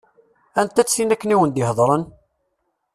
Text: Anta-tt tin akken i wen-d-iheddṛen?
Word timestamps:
Anta-tt 0.59 0.93
tin 0.95 1.13
akken 1.15 1.33
i 1.33 1.35
wen-d-iheddṛen? 1.39 2.03